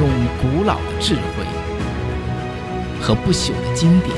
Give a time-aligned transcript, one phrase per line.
[0.00, 0.08] 用
[0.40, 1.44] 古老的智慧
[3.02, 4.16] 和不朽的经典，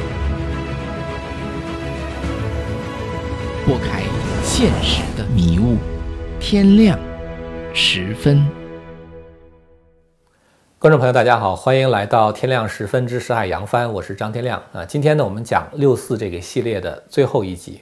[3.67, 4.03] 拨开
[4.45, 5.77] 现实的迷雾。
[6.39, 6.97] 天亮
[7.75, 8.47] 十分，
[10.79, 14.85] 观众朋友，大家好，欢迎来到天亮十分之十海扬帆，我是张天亮啊。
[14.85, 17.81] 今天呢，我们讲六四这个系列的最后一集。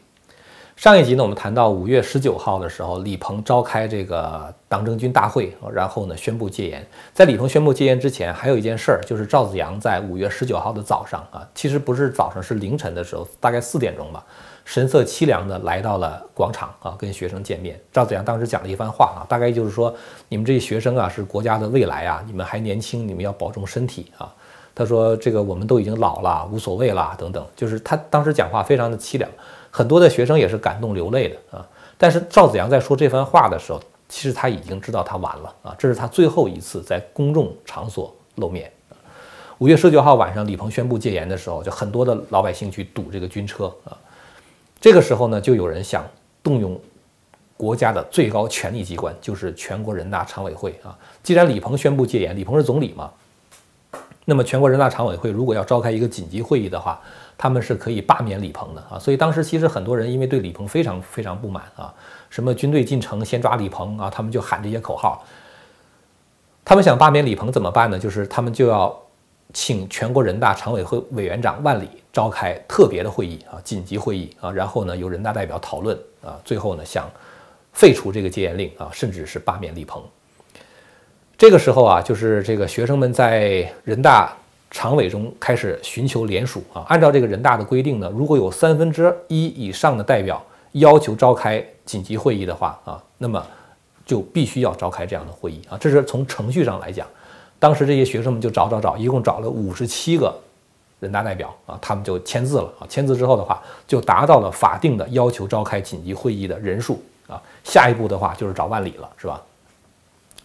[0.81, 6.87] 上一集呢，我们谈到五月十九号的时候，李鹏召开这个党政军大会，然后呢宣布戒严。
[7.13, 14.25] 在李鹏宣布戒严之前，还有一件事儿，就是赵子阳在五月十九号的早上啊，其实不是早上，是凌晨的时候，大概四点钟吧，
[14.65, 17.79] 神色凄凉的来到了广场啊，跟学生见面。
[17.93, 19.95] 赵子阳当时讲了一番话啊，大概就是说，
[20.31, 24.35] 你们这些学生啊，是国家的未来啊，你们还年轻，你们要保重身体啊。
[24.75, 29.31] 他说这个我们都已经老了，无所谓了等等，就是他当时讲话非常的凄凉。
[29.71, 31.67] 很多的学生也是感动流泪的啊，
[31.97, 38.71] 但是赵子阳在说这番话的时候，其实他已经知道他完了啊，这是他最后一次在公众场所露面。
[39.59, 43.97] 五月十九号晚上，李鹏宣布戒严的时候，就很多的老百姓去堵这个军车啊。
[44.81, 46.03] 这个时候呢，就有人想
[46.43, 46.81] 动用
[47.59, 50.97] 国家的最高权力机关，就是全国人大常委会啊。
[51.23, 53.11] 既然李鹏宣布戒严，李鹏是总理嘛，
[54.25, 56.99] 那么全国人大常委会如果要召开一个紧急会议的话，
[57.43, 61.91] 他们是可以罢免李鹏的啊，所以当时其实很多人因为对李鹏非常非常不满啊，
[62.29, 65.25] 什么军队进城先抓李鹏啊，他们就喊这些口号。
[66.67, 67.99] 他们想罢免李鹏怎么办呢？
[67.99, 68.95] 就是他们就要
[69.55, 77.11] 请全国人大常委会委员长万里召开特别的会议啊，紧急会议啊，然后呢由人大代表讨论啊，最后呢想
[77.73, 80.03] 废除这个戒严令啊，甚至是罢免李鹏。
[81.39, 84.37] 这个时候啊，就是这个学生们在人大。
[84.71, 90.41] 常委中开始寻求联署啊，按照这个人大的规定呢，如果有三分之一以上的代表
[90.73, 93.45] 要求召开紧急会议的话啊，那么
[94.07, 95.77] 就必须要召开这样的会议啊。
[95.77, 97.05] 这是从程序上来讲，
[97.59, 100.33] 当时这些学生们就找找找，一共找了五十七个
[101.01, 102.87] 人大代表啊，他们就签字了啊。
[102.89, 107.43] 签字之后的话，就达到了法定的要求召开紧急会议的人数啊。
[107.65, 109.43] 下一步的话就是找万里了，是吧？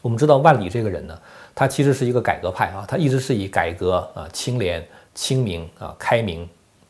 [0.01, 1.15] 我们知道万里这个人呢。
[1.55, 6.47] 他其实是一个改革派啊，他一直是以改革啊、清廉、清明啊、开明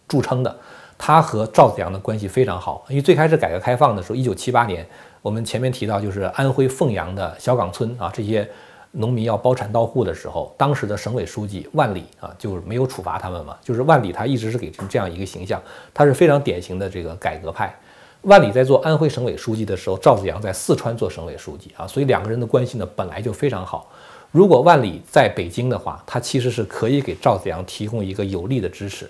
[0.08, 0.54] 著称的。
[0.98, 4.88] 他和赵子阳的关系非常好，因为最开始改革开放的时候，一九七八年，
[5.22, 8.50] 我们前面提到就是安徽凤阳的小岗村啊，这些
[8.92, 13.58] 农民要包产到户的时候，当时的省委书记万里啊，就没有处罚他们嘛。
[13.62, 15.62] 就是万里他一直是给成这样一个形象，
[15.94, 17.78] 他是非常典型的这个改革派。
[18.22, 23.92] 万里在做安徽省委书记的时候，赵子阳在四川做省委书记啊，所以两个人的关系呢本来就非常好。
[24.36, 29.10] 如果万里在北京的话，他其实是可以给赵子阳提供一个有力的支持。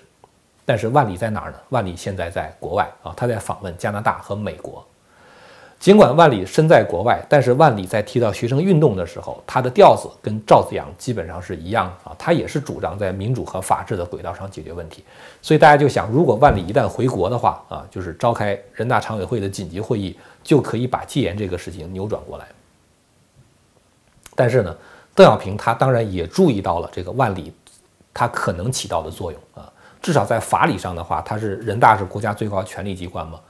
[0.64, 1.58] 但是万里在哪儿呢？
[1.70, 4.86] 万里现在在国外啊，他在访问加拿大和美国。
[5.80, 15.02] 尽管万里身在国外，但是万里在提到学生运动的时候，他的调子跟赵子阳基本上是一样啊，他也是主张在民主和法治的轨道上解决问题。
[15.42, 22.46] 所以大家就想，如果万里一旦回国的话啊，就是召开人大常委会的紧急会议，就可以把戒严这个事情扭转过来。
[24.36, 24.76] 但是呢？
[25.16, 27.50] 邓小平他当然也注意到了这个万里，
[28.12, 29.72] 他可能起到的作用啊，
[30.02, 33.40] 至少在法理上的话，他是人大是国家最高权力机关嘛，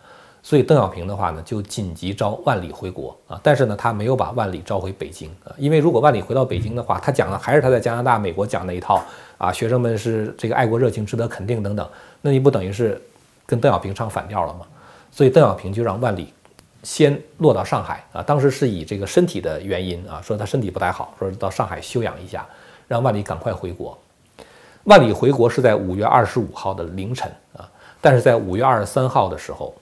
[0.44, 9.02] 所以邓小平的话呢，就紧急召万里回国啊，但是呢，他没有把万里召回北京啊，因为如果万里回到北京的话，他讲的还是他在加拿大、美国讲那一套
[9.36, 11.88] 啊，学生们是这个爱国热情值得肯定等等，
[12.22, 13.02] 那你不等于是
[13.44, 14.60] 跟邓小平唱反调了吗？
[15.10, 16.32] 所以邓小平就让万里。
[16.86, 22.46] 先落到上海啊，当时是以这个身体的原因啊，说他身体不太好，说到上海休养一下，
[22.86, 23.98] 让万里赶快回国。
[24.84, 27.68] 万里回国是在五月二十五号的凌晨啊，
[28.00, 29.74] 但是在五月二十三号的时候，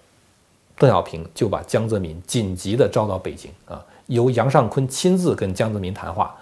[0.78, 6.34] 邓小平就把江泽民紧急的招到北京啊，由杨尚昆亲自跟江泽民谈话。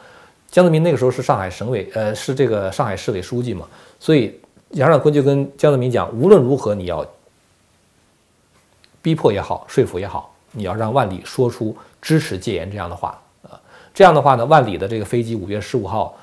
[0.48, 3.66] 江泽民那个时候是上海省委呃是这个上海市委书记嘛，
[3.98, 4.40] 所以
[4.70, 7.04] 杨尚昆就跟江泽民讲，无论如何你要
[9.02, 10.31] 逼迫也好，说服也好。
[10.52, 13.58] 你要让万里说出支持戒严这样的话啊，
[13.92, 16.14] 这样的话呢，万里的这个飞机五月十五号，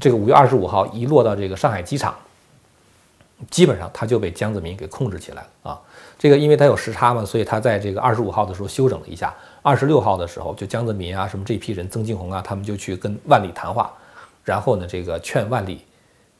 [0.00, 2.14] 这个五月二十五号一落到这个上海机场，
[3.50, 5.80] 基本上他就被江泽民给控制起来了啊。
[6.18, 9.34] 这个因为他有时差嘛，所以他在这个二十五号的时候休整了一下。
[9.62, 13.92] 二十六号的时候，就江泽民啊，什么这批人，曾庆红啊，他们就去跟万里谈话，
[14.42, 15.84] 然后呢，这个劝万里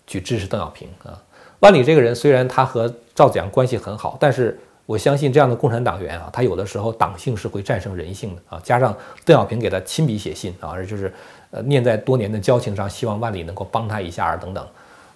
[0.06, 1.20] 去支持邓小平啊。
[1.61, 4.58] 万里这个人虽然他和赵子阳关系很好，但是。
[4.87, 8.61] 我相信这样的共产党员啊，他有的时候党性是会战胜人性的啊。
[8.62, 11.12] 加上邓小平给他亲笔写信啊，而就是
[11.50, 14.65] 呃念在多年的交情上，希望万里能够帮他一下啊等等。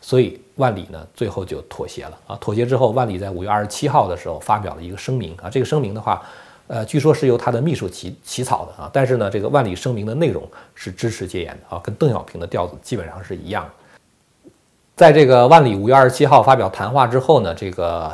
[0.01, 2.37] 所以万里呢最后就妥协了啊。
[2.41, 5.49] 妥协之后，万里在五月二十七号的时候发表了一个声明啊。
[5.49, 6.21] 这个声明的话，
[6.67, 10.43] 呃，据说是由他的秘书起起草的啊，但是呢，这个万里声明的内容
[10.75, 14.51] 是支持戒严的啊，跟邓小平的调子基本上是一样的。
[14.97, 18.13] 在这个万里五月二十七号发表谈话之后呢，这个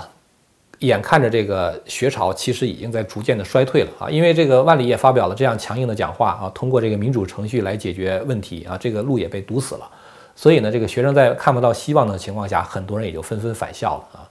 [0.81, 9.91] 眼看着这个学潮其实已经在逐渐的衰退了啊，因为这个万里也发表了这样强硬的讲话啊，通过这个民主程序来解决问题啊，这个路也被堵死了，
[10.35, 14.29] 所以呢，这个学生在看不到希望的情况下，很多人也就纷纷返校了啊。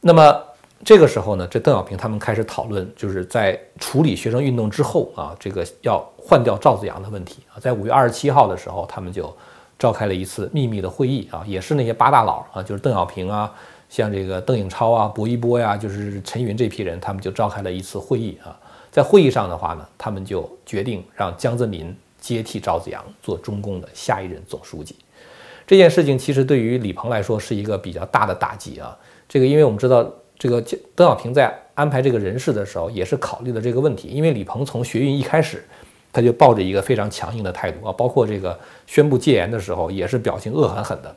[0.00, 0.42] 那么。
[0.84, 7.56] 这个时候呢，这邓小平他们开始讨论，就是在处理学生运动之后啊，这个要换掉赵子阳的问题啊。
[7.58, 9.34] 在五月二十七号的时候，他们就
[9.78, 13.50] 召开了一次秘密的会议啊，也是那些八大佬啊，就是邓小平啊，
[13.94, 18.58] 像这个邓颖超啊、薄一波呀，就是陈云这批人，他们就召开了一次会议啊。
[18.90, 24.96] 在会议上的话呢，他们就决定让江泽民接替赵子阳做中共的下一任总书记。
[25.64, 28.98] 这件事情其实对于李鹏来说是一个比较大的打击啊。
[29.28, 30.04] 这个因为我们知道。
[30.36, 30.60] 这个
[30.96, 34.08] 邓小平在安排这个人事的时候，也是考虑了这个问题。
[34.08, 35.64] 因为李鹏从学运一开始，
[36.12, 41.16] 他就抱着一个非常强硬的态度啊，包括这个宣布戒严的时候，也是表情恶狠狠的。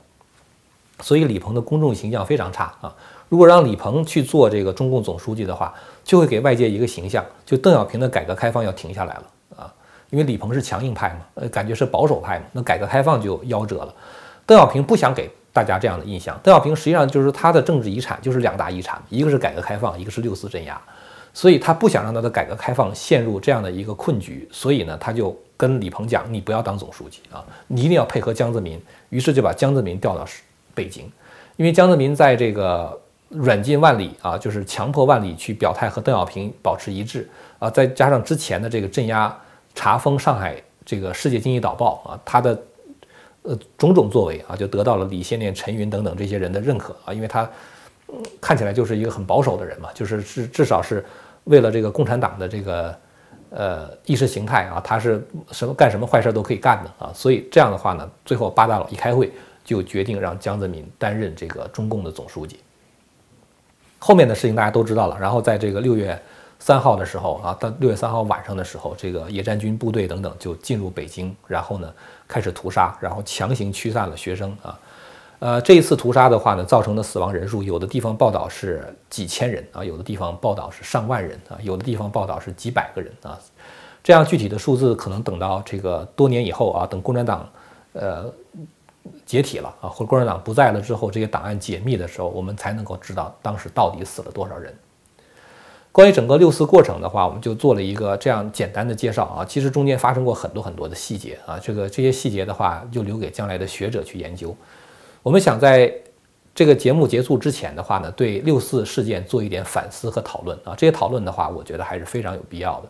[1.02, 2.94] 所以李鹏的公众形象非常差啊。
[3.30, 5.74] 如果让李鹏去做这个中共总书记的话，
[6.04, 9.24] 就会给外界一个形象，就邓小平的改革开放要停下来了
[9.58, 9.74] 啊。
[10.10, 13.94] 因为李鹏是强硬派嘛，呃，感觉是保守派嘛，那改革开放就夭折了。
[14.46, 15.30] 邓小平不想给。
[15.54, 20.80] 大家这样的印象，邓小平实际上就是他的政治遗产，就是两大遗产，一个是改革开放，一个是六四镇压，
[21.34, 28.80] 所以他不想让他的改革开放陷入这样的一个困局，所以呢，他就跟李鹏讲，你不要当总书记啊，你一定要配合江泽民，
[29.10, 30.24] 于是就把江泽民调到
[30.78, 31.12] 北京，
[31.56, 32.98] 因为江泽民在这个
[33.30, 37.28] 软禁万里啊，就是强迫万里去表态和邓小平保持一致
[37.58, 39.36] 啊，再加上之前的这个镇压
[39.74, 42.58] 查封上海这个世界经济导报啊，他的。
[43.44, 47.50] 呃，种种作为啊，就得到了李先念、陈云等等这些人的认可啊，因为他
[48.42, 51.06] 看起来就是一个很保守的人嘛，就是至至少是
[51.46, 52.94] 为了这个共产党的这个
[53.50, 59.32] 呃意识形态啊，他是什么干什么坏事都可以干的啊，所以这样的话呢，最后八大佬一开会
[59.68, 62.60] 就决定让江泽民担任这个中共的总书记。
[64.00, 66.20] 后面的事情大家都知道了，然后在这个六月。
[66.60, 71.94] 三号的时候啊，到六月三号晚上的时候，这个野战军部队等等就进入北京，然后呢
[72.28, 74.80] 开始屠杀，然后强行驱散了学生啊。
[75.38, 83.40] 呃，这一次屠杀的话呢，造成的死亡人数，有的地方报道是几千人啊，有的地方报道是上万人啊，有的地方报道是几百个人啊。
[84.04, 87.48] 这样具体的数字可能等到这个多年以后啊，等共产党
[87.94, 88.26] 呃
[89.26, 94.74] 解体了啊，或者共产党不在了之后，这些档案解密的时候，我们才能够知道当时到底死了多少人。
[95.92, 99.44] 关于整个六四过程的话，我们就做了一个这样简单的介绍啊。
[99.44, 104.56] 其实中间发生过很多很多的细节啊，这个这些细节的话，就留给将来的学者去研究。
[105.24, 105.92] 我们想在
[106.54, 110.76] 这个节目结束之前的话呢，对六四事件做一点反思和讨论啊。
[110.78, 112.90] 这些讨论的话，我觉得还是非常有必要的。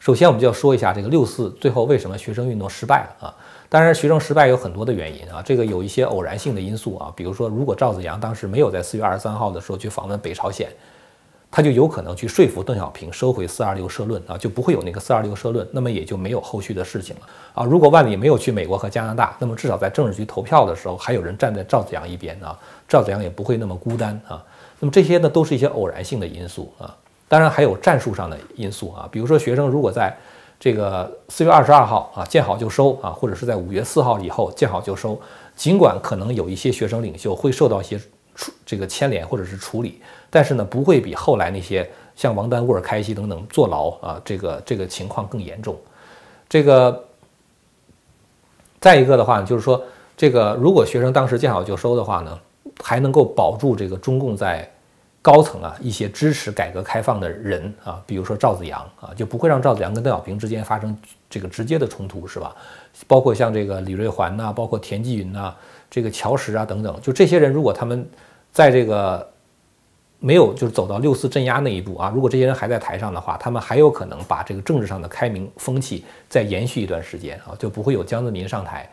[0.00, 3.34] 首先，我们就要说一下这个六四最后为什么学生运动失败了啊？
[3.68, 10.68] 当然，学生失败有很多的原因啊，这个有一些偶然性的因素啊，比如说，如果赵子阳当时没有在四月二十三号的时候去访问北朝鲜。
[11.50, 17.22] 他就有可能去说服邓小平收回四二六社论啊，就不会有那个四二六社论，那么也就没有后续的事情了
[17.54, 17.64] 啊。
[17.64, 22.54] 如果万里没有去美国和加拿大，那么至少在政治局投票的时候，还有人站在赵子阳一边啊，
[22.86, 24.44] 赵子阳也不会那么孤单啊。
[24.78, 26.94] 那么这些呢，都是一些偶然性的因素啊。
[27.28, 30.14] 当然还有战术上的因素啊，比如说学生如果在
[30.60, 35.20] 这个四月二十二号啊见好就收啊，或者是在五月四号以后见好就收，
[35.54, 38.00] 尽管可能有一些学生领袖会受到一些。
[38.38, 40.00] 处这个牵连或者是处理，
[40.30, 45.76] 但是呢，不会比后来那些像王丹、沃尔开西等等坐牢啊，这个这个情况更严重。
[46.48, 47.04] 这个
[48.78, 49.82] 再一个的话，就是说，
[50.16, 52.38] 这个如果学生当时见好就收的话呢，
[52.80, 54.72] 还能够保住这个中共在
[55.20, 60.96] 高层啊一些支持改革开放的人啊，比如说赵子阳啊，就不会让赵子阳跟邓小平之间发生
[61.28, 62.54] 这个直接的冲突，是吧？
[63.06, 65.54] 包括像这个李瑞环呐，包括田纪云呐，
[65.90, 68.08] 这个乔石啊等等，就这些人，如果他们
[68.52, 69.28] 在这个
[70.20, 78.88] 没有就是走到六四镇压那一步啊，如果这些人还在台上的话，他们还有可能把这个政治上的开明风气再延续一段时间啊，就不会有江泽民上台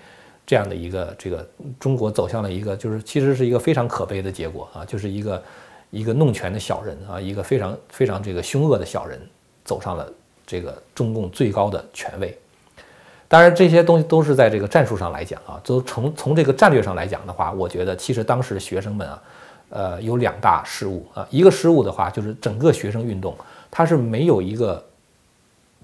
[0.45, 1.47] 这样的一个这个
[1.79, 5.41] 中国走向了一个就是其实是一个非常可悲的结果啊，就是一个
[5.91, 9.19] 一个弄权的小人啊，一个非常非常这个凶恶的小人
[9.63, 10.11] 走上了
[10.45, 12.37] 这个中共最高的权位。
[13.27, 19.21] 当然这些东西都是在这个战术上来讲啊，都从从这个战略上来讲的话，我觉得其实当时学生们啊。
[19.69, 21.27] 呃，有两大失误啊。
[21.31, 23.35] 一个失误的话，就是整个学生运动
[23.71, 24.81] 它是没有一个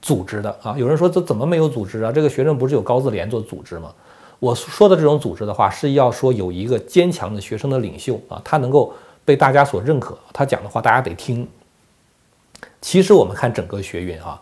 [0.03, 0.75] 组织的啊。
[0.77, 2.12] 有人说这怎么没有组织啊？
[2.12, 3.91] 这个学生不是有高自联做组织吗？
[4.38, 8.93] 我说的这种组织的话，是要说有一个坚强的学生的领袖啊，他能够
[9.31, 11.47] 被大家所认可，他讲的话大家得听。
[12.81, 14.38] 其实我们看整个学运啊，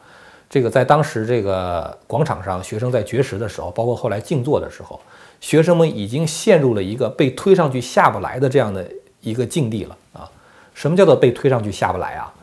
[0.50, 5.00] 这个在当时这个广场上，学生在绝食的时候，包括后来静坐的时候，
[5.40, 8.84] 学生们已经陷入了一个被推上去下不来的这样的
[9.22, 10.28] 一个境地了啊。
[10.74, 12.34] 什么叫做被推上去下不来啊？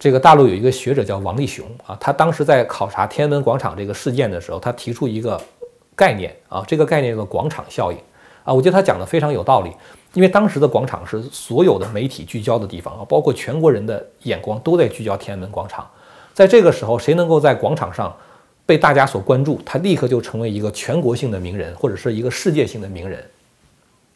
[0.00, 5.40] 这个大陆有一个学者叫王立雄啊，他当时在考察天安门广场这个事件的时候，他提出一个
[5.94, 7.98] 概念啊，这个概念叫做广场效应
[8.42, 9.70] 啊，我觉得他讲的非常有道理。
[10.16, 15.86] 因为当时的广场是所有的媒体聚焦的地方啊，包括全国人的眼光都在聚焦天安门广场。
[16.32, 18.16] 在这个时候，谁能够在广场上
[18.64, 23.22] 被大家所关注，他立刻就成为一个全国性的名人，或者是一个世界性的名人。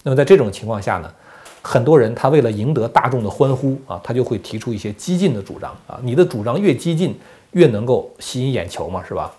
[0.02, 1.14] 那么在这种情况下呢，
[1.60, 6.00] 很多人他为了赢得大众的欢呼啊，他就会提出一些激进的主张啊。
[6.02, 7.14] 你的主张越激进，
[7.50, 9.30] 越能够吸引眼球嘛，是吧？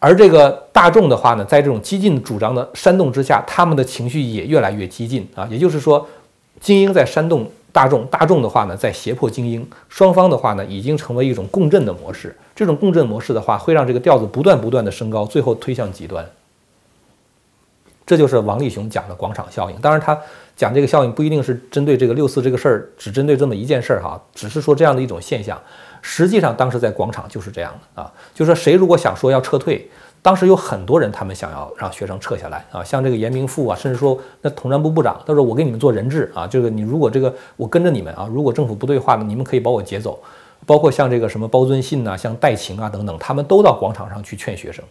[0.00, 5.46] 而这个大众的话呢，在这种激进主张的煽动之下，他们的情绪也越来越激进啊。
[5.50, 6.04] 也就是说，
[6.58, 12.34] 精英在煽动大众，大众的话呢，在胁迫精英，双方的话呢，已经成为一种共振的模式。
[12.56, 16.26] 这种共振模式的话，会让这个调子不断不断的升高，最后推向极端。
[18.06, 19.76] 这就是王立雄讲的广场效应。
[19.82, 20.18] 当然，他
[20.56, 25.60] 讲这个效应不一定是针对这个六四这个事儿，只针对这么一件事儿哈，只是说这样的一种现象。
[26.02, 29.88] 实际上，当时在广场就是这样的啊，就是说谁如果想说要撤退，
[30.22, 40.22] 当时有很多人他们想要让学生撤下来啊，像这个严明富啊，甚至说那统战部部长，他说我给你们做人质啊，这个你如果这个我跟着你们啊，如果政府不对话呢，你们可以把我劫走。
[40.66, 44.84] 包括像这个什么包遵信呐，像戴晴啊等等，他们都到广场上去劝学生，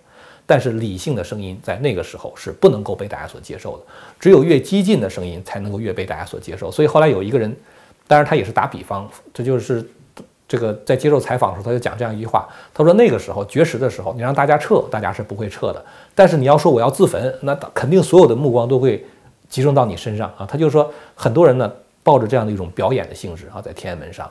[0.46, 3.84] 但是理性的声音在那个时候是不能够被大家所接受的，
[4.20, 6.72] 只有越激进的声音才能够越被大家所接受。
[6.72, 7.56] 所以后来有一个人，
[8.08, 9.88] 当然他也是打比方，这就是。
[10.50, 15.86] 这个在接受采访的时候，他就讲这样一句话，他说：“那个时候绝食的时候，你让大家撤，大家是不会撤的。
[16.16, 19.06] 但是你要说我要自焚，那肯定所有的目光都会
[19.48, 24.28] 集中到你身上啊。”他就说，很多人呢抱着这样的一种表演的性质啊，在天安门上。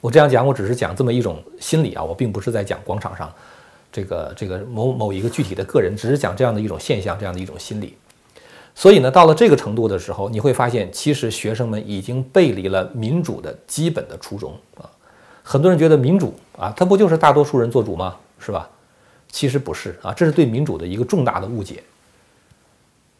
[0.00, 3.28] 我这样讲，我只是讲这么一种心理啊，我并不是在讲广场上
[3.90, 7.96] 这个这个某某一个具体的个人，只是讲这样的一种现象，这样的一种心理。
[8.78, 14.84] 所以呢，到了这个程度的时候，你会发现，其实学生们已经背离了民主的基本的初衷啊。
[15.42, 18.14] 很多人觉得民主啊，它不就是大多数人做主吗？
[18.38, 18.68] 是吧？
[19.32, 21.82] 其实不是啊，这是对民主的一个重大的误解。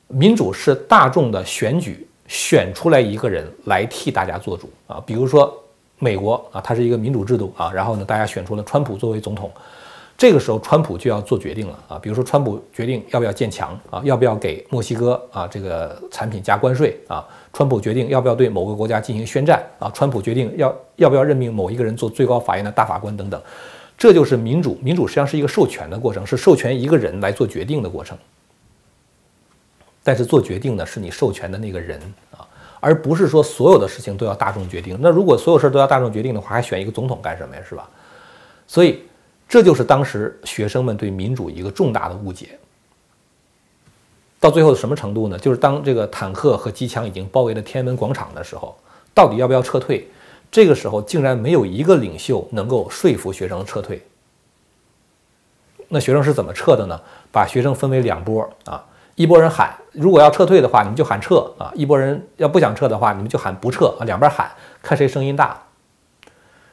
[0.08, 5.02] 民主是大众的选举选出来一个人来替大家做主啊。
[5.06, 5.58] 比如说
[5.98, 9.50] 美国啊，它是一个民主制度啊，然后呢，大家选出了川普作为总统。
[10.18, 23.38] 这个时候，川普就要做决定了啊，比如说，川普决定要不要建墙啊，要不要给墨西哥啊这个产品加关税啊，川普决定要不要对某个国家进行宣战啊，川普决定要要不要任命某一个人做最高法院的大法官等等，
[23.98, 24.78] 这就是民主。
[24.80, 28.16] 民主实际上是一个授权的过程，是授权一个人来做决定的过程。
[30.02, 32.40] 但是做决定的是你授权的那个人啊，
[32.80, 34.96] 而不是说所有的事情都要大众决定。
[34.98, 37.60] 那如果所有事儿都要大众决定的话，还选一个总统干什么呀？
[37.68, 37.86] 是吧？
[38.66, 39.02] 所以。
[39.48, 42.58] 这就是当时学生们对民主一个重大的误解。
[44.38, 45.38] 到最后什么程度呢？
[45.38, 48.76] 就是当这个坦克和机枪已经包围了天安门广场的时候，
[49.14, 50.08] 到底要不要撤退？
[50.50, 54.04] 这个时候竟然没有一个领袖能够说服学生撤退。
[55.88, 57.00] 那学生是怎么撤的呢？
[57.32, 58.84] 把学生分为两波啊，
[59.14, 64.04] 一波人喊如果要撤退的话，你们就喊撤啊；一波人要不想撤的话，你们就喊不撤啊。
[64.04, 64.50] 两边喊，
[64.82, 65.60] 看谁声音大。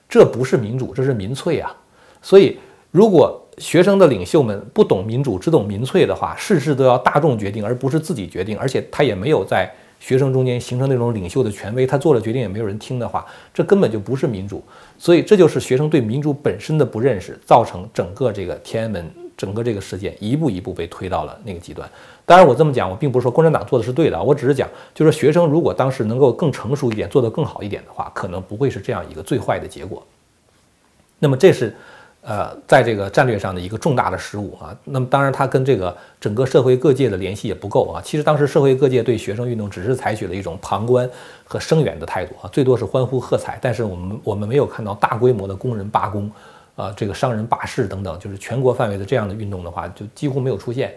[0.10, 1.76] 这不是民主，这是民粹啊。
[2.24, 2.58] 所以，
[2.90, 14.64] 如果学生的领袖们不懂民主，只懂民粹的话，事事都要大众决定，而不是自己决定，而且他也没有在学生中间形成那种领袖的权威，他做了决定也没有人听的话，这根本就不是民主。
[14.98, 21.88] 所以，这就是学生对民主本身的不认识，造成整个这个天安门整个这个事件一步一步被推到了那个极端。
[22.26, 30.02] 当然，我这么讲，我并不是说共产党做的是对的，我只是讲，就是学生如果当时能够更成熟一点，做得更好一点的话，可能不会是这样一个最坏的结果。
[31.20, 31.76] 那么，这是。
[32.26, 38.02] 呃，在这个战略上的一个重大的失误啊，那么当然它跟这个整个社会各界的联系也不够啊。
[38.02, 41.10] 其实当时社会各界对学生运动只是采取了一种旁观
[41.44, 46.32] 和声援的态度啊，最多是欢呼喝彩，但是我们我们没有看到大规模的工人罢工，
[46.78, 50.96] 啊，这个商人罢市等等，就是全国范围的这样的运动的话，就几乎没有出现。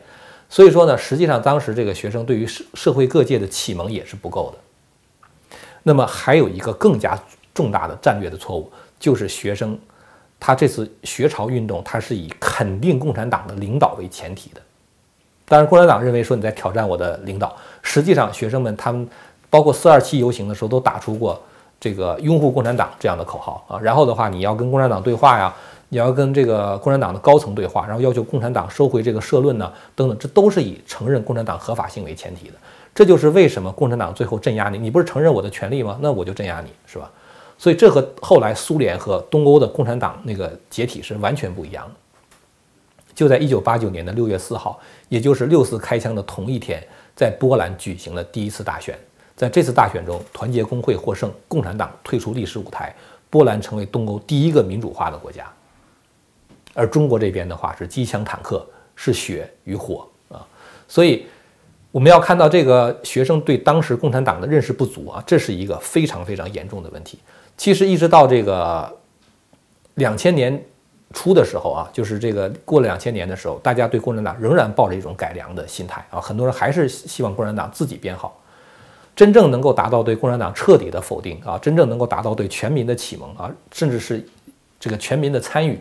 [0.49, 5.59] 所以说呢，实际上当时这个学生对于社社会各界的启蒙也是不够的。
[5.83, 7.21] 那么还有一个更加
[7.53, 9.77] 重大的战略的错误，就是学生。
[10.39, 14.61] 他这次学潮运动，他是以肯定共产党的领导为前提的。
[15.49, 17.55] 当然，共产党认为说你在挑战我的领导。
[17.83, 19.09] 实际上，学生们他们
[19.49, 21.41] 包括四二七游行的时候，都打出过
[21.79, 23.79] 这个拥护共产党这样的口号啊。
[23.81, 25.55] 然后的话，你要跟共产党对话呀，
[25.89, 32.55] 你要跟这个共产党的高层对话，然后要求共产党收回这个社论呢，等等，这都是以承认共产党合法性为前提的。
[32.93, 35.97] 这就是为什么共产党最后镇压你，你不是承认我的权利吗？
[36.01, 37.09] 那我就镇压你，是吧？
[37.59, 41.95] 所以这和后来苏联和东欧的共产党那个解体是完全不一样的。
[43.15, 48.99] 就在一九八九年的六月四号，也就是六四开枪的同一天，在波兰举行了第一次大选。
[49.35, 52.95] 在这次大选中，团结工会获胜，共产党退出历史舞台，
[53.31, 55.51] 波兰成为东欧第一个民主化的国家。
[56.75, 60.47] 而中国这边的话是机枪坦克，是血与火啊。
[60.87, 61.27] 所以
[61.91, 67.19] 我们要看到这个学生对当时共产党的认识不足啊，这是一个非常非常严重的问题。
[67.57, 68.97] 其实一直到这个
[69.95, 70.63] 两千年。
[71.15, 78.39] 初的时候啊，就是这个过了两千年的时候，大家对共产党仍然抱着一种改良的心态啊，很多人还是希望共产党自己变好。
[79.15, 84.23] 真正能够达到对共产党彻底的否定啊，真正能够达到对全民的启蒙啊，甚至是
[84.81, 85.79] 这个全民的参与，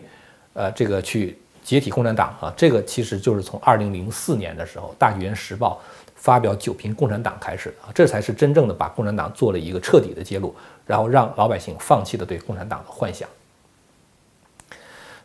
[0.54, 5.82] 呃，这个去解体共产党啊，这个其实就是从二零零四年的时候，《大纪元时报》
[6.16, 10.52] 发表九评共产党开始啊，这才是真正的把共产党做了一个彻底的揭露，
[10.84, 13.28] 然后让老百姓放弃了对共产党的幻想。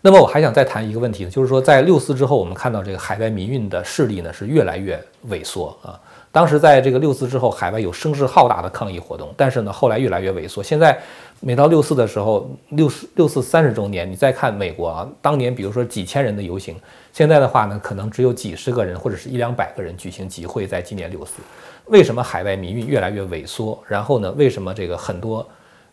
[0.02, 6.00] 那么我还想再谈一个问题呢，就是说在六四之后，我们看到这个海外民运的势力呢是越来越萎缩啊。
[6.32, 10.64] 当时在这个六四之后，海外有声势浩大的抗议活动，但是呢后来越来越萎缩。
[10.64, 10.98] 现在
[11.40, 16.76] 每到六四的时候，六四六四三十周年，你再看美国啊，当年比如说几千人的游行，
[17.12, 21.42] 现在的话呢可能只有几十个人或者是一两百个人举行集会，在纪念六四。
[21.86, 23.78] 为什么海外民运越来越萎缩？
[23.88, 25.48] 然后呢，为什么这个很多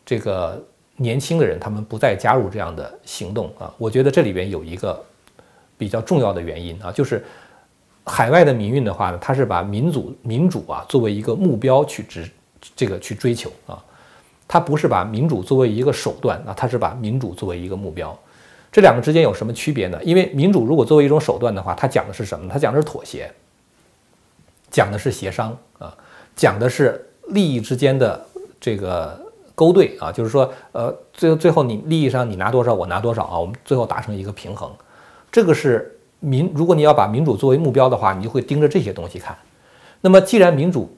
[0.04, 0.62] 这个？
[1.00, 3.72] 年轻的人，他们不再加入这样的行动啊！
[3.78, 5.00] 我觉得这里边有一个
[5.76, 7.24] 比较重要的原因啊，就是
[8.08, 12.28] 海外的民运的话呢，它是把民主民主啊作为一个目标去执
[12.74, 13.78] 这个去追求啊，
[14.48, 18.18] 它不是把民主作为一个手段啊，它是把民主作为一个目标。
[18.72, 20.02] 这两个之间有什么区别呢？
[20.02, 22.48] 因为民主如果作为一种手段的话，它讲的是什么？
[22.50, 23.30] 它讲的是妥协，
[24.70, 25.94] 讲的是协商啊，
[26.34, 28.26] 讲的是利益之间的
[28.60, 29.28] 这个。
[29.58, 34.70] 勾兑啊，就是说，呃，最最后你利益上你拿多少，我拿多少啊，我们最后达成一个平衡。
[35.32, 39.36] 这个是民，如果你要把民主作为目标的话，你就会盯着这些东西看。
[40.00, 40.96] 那么既然民主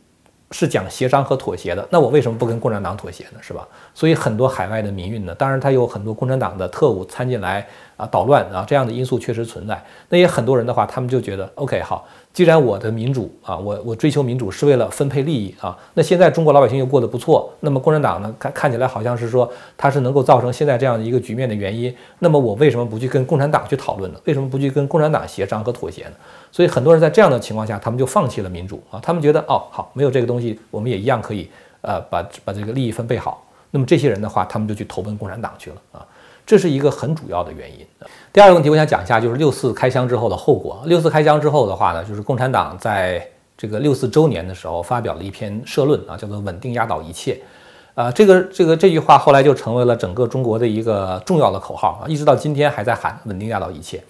[0.50, 3.38] 是讲协商和妥协的，那我为什么不跟共产党妥协呢？
[3.40, 3.66] 是吧？
[3.94, 9.83] 所以很多海外的民运呢，当然它有很多共产党的特务参进来啊，捣乱啊，这样的因素确实存在。
[10.09, 12.06] 那也很多人的话，他们就觉得，OK，好。
[12.33, 24.21] 既然我的民主啊，我我追求民主是为了分配利益啊，那现在中国老百姓又过得不错，那么共产党呢，看看起来好像是说它是能够造成现在这样的一个局面的原因，那么我为什么不去跟共产党去讨论呢？
[24.27, 26.12] 为什么不去跟共产党协商和妥协呢？
[26.53, 36.07] 所以很多人在这样的情况下，他们就放弃了民主啊，他们觉得哦好，没有这个东西，我们也一样可以呃把把这个利益分配好，那么这些人的话，他们就去投奔共产党去了啊。
[36.47, 37.87] 这是一个很主要的原因。
[38.33, 40.81] 第二个问题，我想讲一下，就是六四开枪之后的后果。
[40.87, 43.27] 六四开枪之后的话呢，就是共产党在
[43.59, 47.40] 这个六四周年的时候发表了一篇社论啊，叫做“稳定压倒一切”。
[47.97, 54.01] 啊，这个这个这句话后来就成为了整个中国的一个重要的口号啊，一直到今天还在喊“稳定压倒一切”。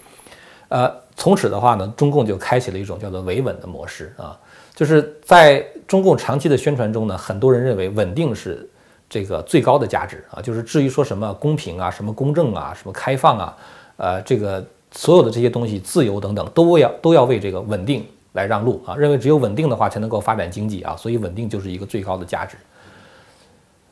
[0.69, 4.39] 呃，从此的话呢，中共就开启了一种叫做维稳的模式啊，
[4.75, 8.69] 就是在中共长期的宣传中呢，很多人认为稳定是。
[9.13, 13.57] 这个最高的价值啊，就是至于说什么公平啊、什么公正啊、什么开放啊，
[14.01, 18.97] 呃，这个所有的这些东西、自由等等，都要都要为这个稳定来让路啊。
[18.97, 22.57] 认为只有稳定的话才能够发展经济啊，所以稳定就是一个最高的价值。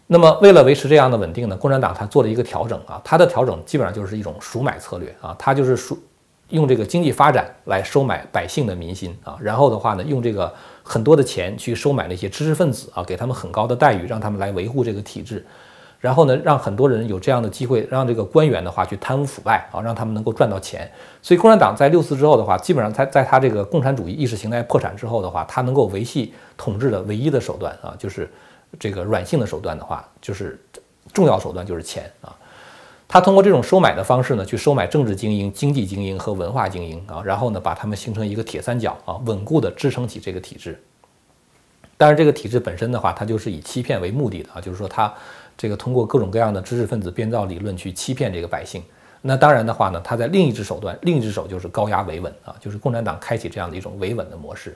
[0.07, 5.99] 那么为了维持这样的稳定呢，共产党他做了一个调整啊，他的调整基本上就是一种赎买策略啊，他就是赎。
[6.49, 10.51] 用这个经济发展来收买百姓的民心啊，然后的话呢，用这个
[10.83, 15.44] 很多的钱去收买那些知识分子啊，给他们很高的待遇，让他们来维护这个体制，
[16.00, 20.88] 然后呢，让很多人有这样的机会，让这个官员的话去贪污腐败啊，让他们能够赚到钱。
[21.20, 28.30] 所以共产党在六四之后的话，基本上在在他这个共产主义意识形态破产之后的话，他能够维系统治的唯一的手段啊，就是
[28.78, 30.56] 这个软性的手段的话，就是
[31.12, 32.34] 重要手段就是钱啊。
[33.08, 40.80] 他通过这种收买的方式呢，去收买政治精英、经济精英和文化精英啊，然后呢，把他们形成一个铁三角啊，稳固的支撑起这个体制。
[41.96, 45.12] 但是这个体制本身的话，它就是以欺骗为目的的啊，就是说他
[45.59, 48.83] 这个通过各种各样的知识分子编造理论去欺骗这个百姓。
[49.21, 54.75] 那当然的话呢，他在另一只手段，另一只手就是高压维稳啊，就是共产党开启这样的一种维稳的模式。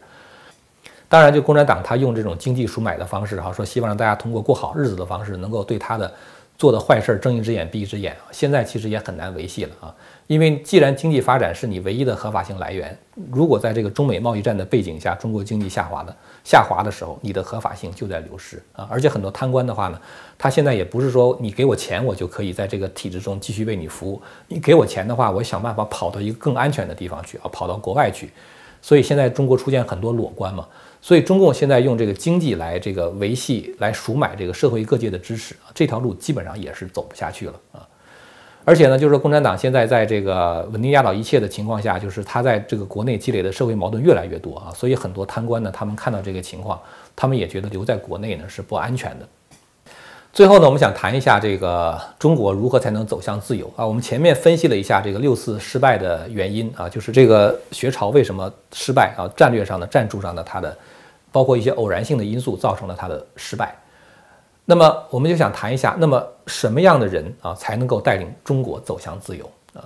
[1.09, 6.13] 当然，就共产党他用这种经济赎买的方式啊，说希望让大家通过过好日子的方式，能够对他的。
[6.59, 9.95] 做的坏事睁一只眼闭一只眼，现在其实也很难维系了啊，
[10.29, 12.97] 因为既然经济发展是你唯一的合法性来源，
[13.33, 20.01] 如果在这个中美贸易战的背景下，中国经济下滑的下滑的时候，你的合法性就在流失啊，而且很多贪官的话呢，
[20.39, 28.31] 他现在也不是说你给我钱我就可以在这个体制中继续为你服务，你给我钱的话，我想办法跑到一个更安全的地方去啊，跑到国外去，
[28.81, 30.69] 所以现在中国出现很多裸官嘛，
[31.03, 37.87] 所以中共现在用这个经济来这个维系、来赎买这个社会各界的支持，这条路基本上也是走不下去了啊。
[38.65, 46.81] 而且呢，就是说共产党现在在这个稳定压倒一切的情况下，就是他在这个国内积累的社会矛盾越来越多啊，所以很多贪官呢，他们看到这个情况，
[47.17, 49.29] 他们也觉得留在国内呢是不安全的。
[50.33, 53.87] 最后呢，我们想谈一下这个中国如何才能走向自由啊？
[53.87, 59.29] 我们前面分析了一下这个六四失败的原因啊，就是这个学潮为什么失败啊？
[59.37, 60.75] 战略上的、战术上的，它的
[61.31, 63.77] 包括一些偶然性的因素造成了它的失败。
[64.65, 69.85] 那么我们就想谈一下，那么什么样的人啊才能够带领中国走向自由啊？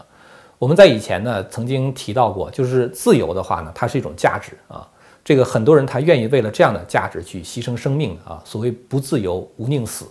[0.61, 4.87] 我们在以前呢曾经提到过，就是自由的话呢，它是一种价值啊。
[5.25, 8.41] 这个很多人他愿意为了这样的价值去牺牲生命啊。
[8.45, 10.07] 所谓不自由无宁死。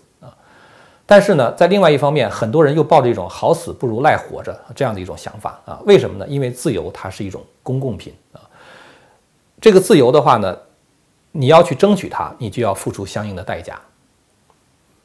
[1.08, 5.80] 但是呢，在另外一方面，很多人又抱着一种好死不如赖活着这样的一种想法啊。
[5.86, 6.28] 为什么呢？
[6.28, 8.41] 因为自由它是一种公共品啊。
[9.62, 10.58] 这个自由的话呢，
[11.32, 13.80] 你要去争取它，你就要付出相应的代价。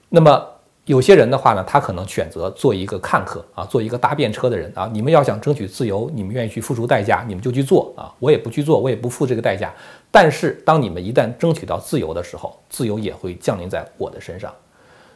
[0.08, 0.46] 那么
[0.86, 4.88] 有些人的话呢，他可能选择做一个看客啊，做一个搭便车的人啊。
[4.90, 8.10] 你们要想争取自由，你们愿意去付出代价，你们就去做啊。
[8.18, 9.70] 我也不去做，我也不付这个代价。
[10.10, 14.50] 但是当你们一旦争取到自由的时候，自由也会降临在我的身上。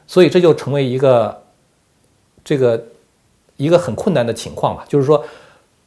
[0.07, 1.43] 所以这就成为一个
[2.45, 2.85] 这个
[3.57, 4.85] 一个很困难的情况吧。
[4.89, 5.25] 就是说，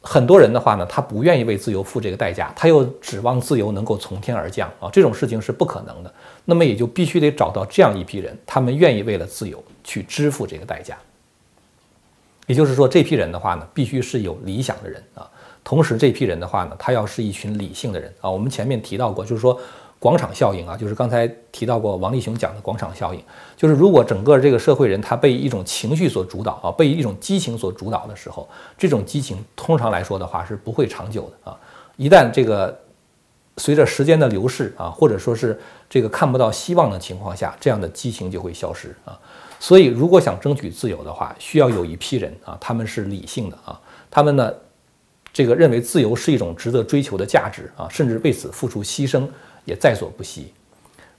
[0.00, 6.12] 很多人的话呢，他不愿意为自由付这个代价，他又指望自由能够从天而降啊，这种事情是不可能的。
[6.44, 10.96] 那么也就必须得找到这样一批人，他们愿意为了自由去支付这个代价。
[12.46, 15.28] 也就是说，这批人的话呢，必须是有理想的人啊。
[15.62, 18.30] 同时，这批人的话呢，他要是一群理性的人啊。
[18.30, 19.60] 我们前面提到过，就是说
[19.98, 23.20] 广场效应啊，就是刚才提到过王立雄讲的广场效应，
[23.56, 31.58] 就是如果整个这个社会人他被一种情绪所主导啊，被一种激情所主导的时候，这种激情通常来说的话是不会长久的啊。
[31.96, 32.78] 一旦这个
[33.56, 35.58] 随着时间的流逝啊，或者说是
[35.90, 39.18] 这个看不到希望的情况下，这样的激情就会消失啊。
[39.58, 44.54] 所以，如果想争取自由的话，需要有一批人啊，他们是理性的啊，他们呢，
[45.32, 49.26] 这个认为自由是一种值得追求的价值啊，甚至为此付出牺牲
[49.64, 50.52] 也在所不惜。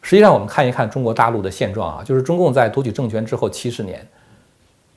[0.02, 4.06] 实际上，我们看一看中国大陆的现状啊，就是中共在夺取政权之后七十年，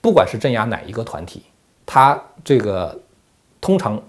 [0.01, 1.43] 不管是镇压哪一个团体，
[1.87, 2.99] 他这个
[3.61, 4.03] 通常。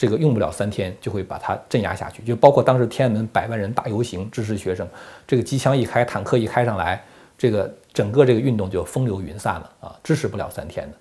[0.00, 4.88] 这个用不了三天就会把它镇压下去，就包括当时天安门百万人大游行支持学生，
[5.26, 7.04] 这个机枪一开，坦克一开上来，
[7.36, 10.96] 这个整个这个运动就风流云散了啊，支持不了三天的。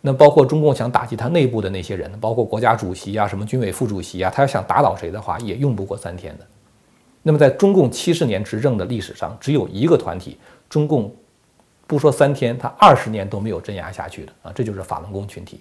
[0.00, 6.46] 那包括中共想打击他内部的那些人，包括国家主席啊，什么军委副主席啊，他要想打倒谁的话，也用不过三天的。
[7.28, 11.14] 那么在中共七十年执政的历史上，只有一个团体，中共
[11.86, 15.60] 不说三天，他二十年都没有镇压下去的啊，这就是法轮功群体。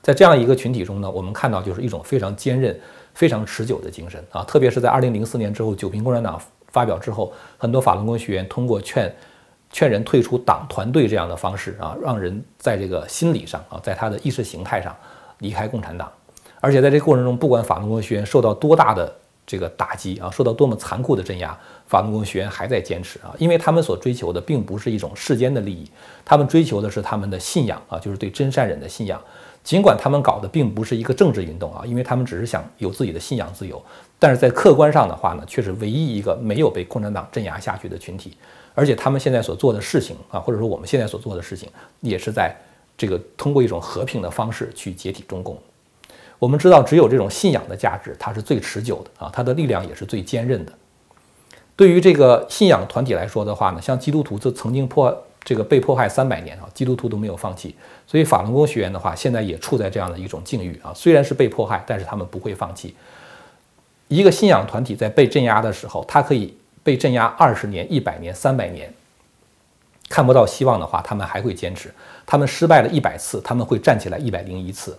[0.00, 2.74] 在这样一个群体中呢，我们看到就是一种非常坚韧、
[3.12, 4.42] 非常持久的精神啊！
[4.44, 9.14] 特别是在二零零四年之后，九平共产党发表之后，很多法轮功学员通过劝
[9.70, 14.96] 劝人退出党团队这样的方式啊，让人在这个心理上啊，在他的意识形态上
[15.40, 16.10] 离开共产党。
[16.60, 19.14] 而且在这个过程中，不管法轮功学员受到多大的
[19.50, 21.58] 这个打击啊，受到多么残酷的镇压，
[21.88, 25.90] 法轮功学员还在坚持啊，因为他们所追求的并不是一种世间的利益，
[26.24, 29.20] 他们追求的是他们的信仰啊，就是对真善忍的信仰。
[29.64, 33.82] 尽管他们搞的并不是一个政治运动啊，因为他们只是想有自己的信仰自由，
[34.20, 38.36] 但是在客观上的话呢，却是唯一一个没有被共产党镇压下去的群体。
[38.72, 41.68] 而且他们现在所做的事情啊，或者说我们现在所做的事情，
[42.00, 42.54] 也是在
[42.96, 45.58] 这个通过一种和平的方式去解体中共。
[46.40, 50.72] 我们知道，只有这种信仰的价值，它是最持久的啊，它的力量也是最坚韧的。
[51.76, 55.24] 对于这个信仰团体来说的话呢，像基督徒就曾经破。
[55.42, 57.74] 这个被迫害三百年啊，基督徒都没有放弃，
[58.06, 60.92] 所以法轮功学员的话，现在也处在这样的一种境遇啊。
[60.94, 62.94] 虽然是被迫害，但是他们不会放弃。
[64.08, 68.92] 一个信仰团体在被镇压的时候，他可以被镇压二十年、一百年、三百年，
[70.10, 71.90] 看不到希望的话，他们还会坚持。
[72.26, 74.94] 他们失败了一百次，他们会站起来一百零一次。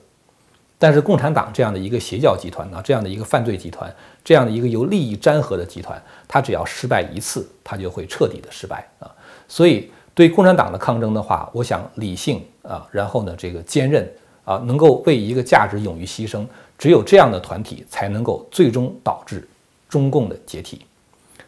[0.82, 9.06] 但是共产党这样的一个邪教集团呢，这样的一个犯罪集团，这样的一个由利益粘合的集团，它只要失败一次，它就会彻底的失败啊。
[9.48, 9.92] 所以。
[10.14, 14.06] 对共产党的抗争的话，我想理性啊，然后呢，这个坚韧
[14.44, 16.46] 啊，能够为一个价值勇于牺牲，
[16.78, 19.48] 只有这样的团体才能够最终导致
[19.88, 20.86] 中共的解体。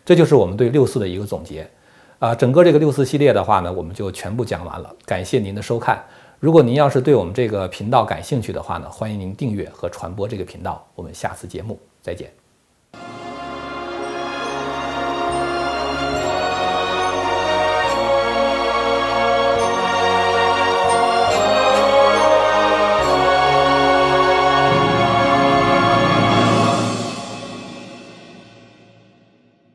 [0.06, 1.69] 这就是我们对六四的一个总结
[2.19, 2.34] 啊。
[2.34, 4.89] 整个这个六四系列的话呢，我们就全部讲完了。
[5.06, 6.02] 感谢您的收看。
[6.43, 10.86] 如果您要是对我们这个频道感兴趣的话呢欢迎您订阅和传播这个频道。
[10.93, 12.29] 我们下次节目再见。